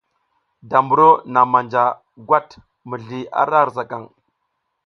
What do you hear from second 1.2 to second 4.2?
naŋ manja gwat mizli ra hirsakaŋ.